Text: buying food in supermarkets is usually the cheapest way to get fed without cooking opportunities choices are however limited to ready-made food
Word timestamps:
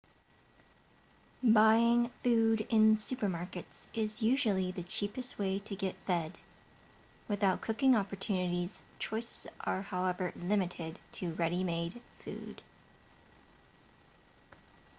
buying 1.43 2.09
food 2.23 2.61
in 2.71 2.97
supermarkets 2.97 3.85
is 3.95 4.23
usually 4.23 4.71
the 4.71 4.81
cheapest 4.81 5.37
way 5.37 5.59
to 5.59 5.75
get 5.75 5.95
fed 6.07 6.39
without 7.27 7.61
cooking 7.61 7.95
opportunities 7.95 8.81
choices 8.97 9.45
are 9.59 9.83
however 9.83 10.33
limited 10.35 10.99
to 11.11 11.33
ready-made 11.35 12.01
food 12.17 12.63